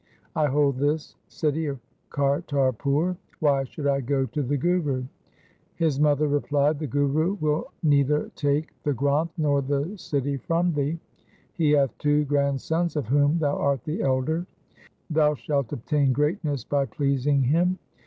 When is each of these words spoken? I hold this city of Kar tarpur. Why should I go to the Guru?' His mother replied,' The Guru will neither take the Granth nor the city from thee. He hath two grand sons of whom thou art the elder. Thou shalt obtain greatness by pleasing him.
I 0.35 0.47
hold 0.47 0.77
this 0.79 1.15
city 1.27 1.67
of 1.67 1.77
Kar 2.09 2.41
tarpur. 2.41 3.17
Why 3.39 3.63
should 3.65 3.85
I 3.85 4.01
go 4.01 4.25
to 4.25 4.41
the 4.41 4.57
Guru?' 4.57 5.03
His 5.75 5.99
mother 5.99 6.27
replied,' 6.27 6.79
The 6.79 6.87
Guru 6.87 7.35
will 7.35 7.71
neither 7.83 8.31
take 8.35 8.73
the 8.81 8.95
Granth 8.95 9.29
nor 9.37 9.61
the 9.61 9.95
city 9.99 10.37
from 10.37 10.73
thee. 10.73 10.97
He 11.53 11.69
hath 11.73 11.95
two 11.99 12.25
grand 12.25 12.59
sons 12.61 12.95
of 12.95 13.05
whom 13.09 13.37
thou 13.37 13.55
art 13.59 13.83
the 13.83 14.01
elder. 14.01 14.47
Thou 15.11 15.35
shalt 15.35 15.71
obtain 15.71 16.13
greatness 16.13 16.63
by 16.63 16.85
pleasing 16.85 17.43
him. 17.43 17.77